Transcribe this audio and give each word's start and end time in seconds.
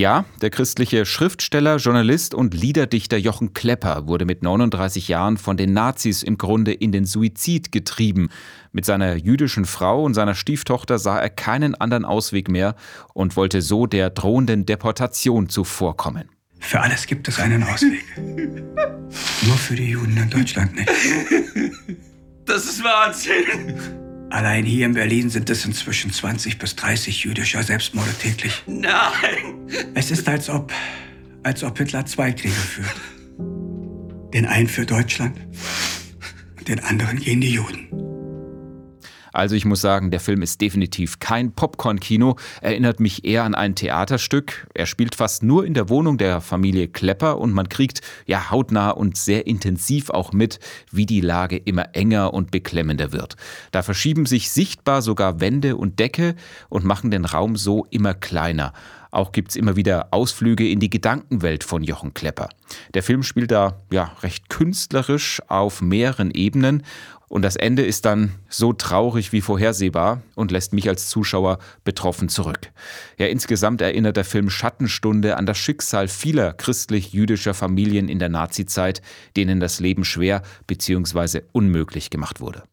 Ja, 0.00 0.24
der 0.40 0.48
christliche 0.48 1.04
Schriftsteller, 1.04 1.76
Journalist 1.76 2.32
und 2.32 2.54
Liederdichter 2.54 3.18
Jochen 3.18 3.52
Klepper 3.52 4.06
wurde 4.06 4.24
mit 4.24 4.42
39 4.42 5.08
Jahren 5.08 5.36
von 5.36 5.58
den 5.58 5.74
Nazis 5.74 6.22
im 6.22 6.38
Grunde 6.38 6.72
in 6.72 6.90
den 6.90 7.04
Suizid 7.04 7.70
getrieben. 7.70 8.30
Mit 8.72 8.86
seiner 8.86 9.16
jüdischen 9.16 9.66
Frau 9.66 10.02
und 10.02 10.14
seiner 10.14 10.34
Stieftochter 10.34 10.98
sah 10.98 11.20
er 11.20 11.28
keinen 11.28 11.74
anderen 11.74 12.06
Ausweg 12.06 12.48
mehr 12.48 12.76
und 13.12 13.36
wollte 13.36 13.60
so 13.60 13.84
der 13.84 14.08
drohenden 14.08 14.64
Deportation 14.64 15.50
zuvorkommen. 15.50 16.30
Für 16.58 16.80
alles 16.80 17.06
gibt 17.06 17.28
es 17.28 17.38
einen 17.38 17.62
Ausweg. 17.62 18.06
Nur 18.16 19.56
für 19.58 19.76
die 19.76 19.90
Juden 19.90 20.16
in 20.16 20.30
Deutschland 20.30 20.76
nicht. 20.76 20.88
Das 22.46 22.64
ist 22.64 22.82
Wahnsinn. 22.82 23.99
Allein 24.30 24.64
hier 24.64 24.86
in 24.86 24.94
Berlin 24.94 25.28
sind 25.28 25.50
es 25.50 25.64
inzwischen 25.64 26.12
20 26.12 26.58
bis 26.58 26.76
30 26.76 27.24
jüdischer 27.24 27.64
Selbstmorde 27.64 28.12
täglich. 28.14 28.62
Nein. 28.66 29.68
Es 29.94 30.12
ist, 30.12 30.28
als 30.28 30.48
ob, 30.48 30.72
als 31.42 31.64
ob 31.64 31.76
Hitler 31.76 32.06
zwei 32.06 32.30
Kriege 32.30 32.54
führt. 32.54 32.94
Den 34.32 34.46
einen 34.46 34.68
für 34.68 34.86
Deutschland 34.86 35.36
und 36.58 36.68
den 36.68 36.78
anderen 36.78 37.18
gegen 37.18 37.40
die 37.40 37.54
Juden. 37.54 37.99
Also 39.32 39.54
ich 39.54 39.64
muss 39.64 39.80
sagen, 39.80 40.10
der 40.10 40.20
Film 40.20 40.42
ist 40.42 40.60
definitiv 40.60 41.18
kein 41.18 41.52
Popcorn-Kino, 41.52 42.36
erinnert 42.60 43.00
mich 43.00 43.24
eher 43.24 43.44
an 43.44 43.54
ein 43.54 43.74
Theaterstück. 43.74 44.66
Er 44.74 44.86
spielt 44.86 45.14
fast 45.14 45.42
nur 45.42 45.64
in 45.64 45.74
der 45.74 45.88
Wohnung 45.88 46.18
der 46.18 46.40
Familie 46.40 46.88
Klepper 46.88 47.38
und 47.38 47.52
man 47.52 47.68
kriegt 47.68 48.00
ja 48.26 48.50
hautnah 48.50 48.90
und 48.90 49.16
sehr 49.16 49.46
intensiv 49.46 50.10
auch 50.10 50.32
mit, 50.32 50.58
wie 50.90 51.06
die 51.06 51.20
Lage 51.20 51.56
immer 51.56 51.94
enger 51.94 52.34
und 52.34 52.50
beklemmender 52.50 53.12
wird. 53.12 53.36
Da 53.70 53.82
verschieben 53.82 54.26
sich 54.26 54.50
sichtbar 54.50 55.02
sogar 55.02 55.40
Wände 55.40 55.76
und 55.76 55.98
Decke 55.98 56.34
und 56.68 56.84
machen 56.84 57.10
den 57.10 57.24
Raum 57.24 57.56
so 57.56 57.86
immer 57.90 58.14
kleiner. 58.14 58.72
Auch 59.10 59.32
gibt 59.32 59.50
es 59.50 59.56
immer 59.56 59.76
wieder 59.76 60.08
Ausflüge 60.12 60.68
in 60.68 60.80
die 60.80 60.90
Gedankenwelt 60.90 61.64
von 61.64 61.82
Jochen 61.82 62.14
Klepper. 62.14 62.48
Der 62.94 63.02
Film 63.02 63.22
spielt 63.22 63.50
da 63.50 63.80
ja 63.90 64.12
recht 64.22 64.48
künstlerisch 64.48 65.40
auf 65.48 65.80
mehreren 65.80 66.30
Ebenen 66.30 66.82
und 67.30 67.42
das 67.42 67.54
Ende 67.54 67.84
ist 67.84 68.06
dann 68.06 68.32
so 68.48 68.72
traurig 68.72 69.32
wie 69.32 69.40
vorhersehbar 69.40 70.20
und 70.34 70.50
lässt 70.50 70.72
mich 70.72 70.88
als 70.88 71.08
Zuschauer 71.08 71.60
betroffen 71.84 72.28
zurück. 72.28 72.72
Ja, 73.18 73.26
insgesamt 73.26 73.80
erinnert 73.80 74.16
der 74.16 74.24
Film 74.24 74.50
Schattenstunde 74.50 75.36
an 75.36 75.46
das 75.46 75.56
Schicksal 75.56 76.08
vieler 76.08 76.52
christlich-jüdischer 76.52 77.54
Familien 77.54 78.08
in 78.08 78.18
der 78.18 78.30
Nazizeit, 78.30 79.00
denen 79.36 79.60
das 79.60 79.78
Leben 79.78 80.04
schwer 80.04 80.42
bzw. 80.66 81.42
unmöglich 81.52 82.10
gemacht 82.10 82.40
wurde. 82.40 82.64